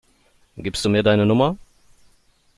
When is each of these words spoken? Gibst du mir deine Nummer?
Gibst 0.57 0.83
du 0.83 0.89
mir 0.89 1.03
deine 1.03 1.27
Nummer? 1.27 1.57